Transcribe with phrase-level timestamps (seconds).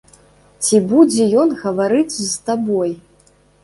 [0.63, 3.01] Ці будзе ён гаварыць з табой?